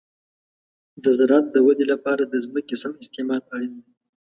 [1.03, 3.91] د زراعت د ودې لپاره د ځمکې سم استعمال اړین دی.